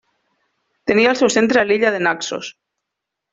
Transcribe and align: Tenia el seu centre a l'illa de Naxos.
Tenia 0.91 1.11
el 1.15 1.19
seu 1.19 1.31
centre 1.35 1.61
a 1.61 1.67
l'illa 1.67 1.93
de 1.97 2.01
Naxos. 2.09 2.51